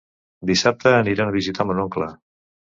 [0.51, 2.11] Dissabte aniran a visitar mon oncle.